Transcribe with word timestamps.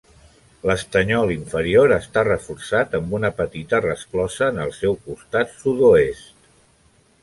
L'estanyol 0.69 1.33
inferior 1.33 1.93
està 1.99 2.25
reforçat 2.29 2.97
amb 3.01 3.15
una 3.19 3.33
petita 3.45 3.85
resclosa 3.89 4.51
en 4.51 4.61
el 4.69 4.77
seu 4.83 5.01
costat 5.09 5.59
sud-oest. 5.63 6.39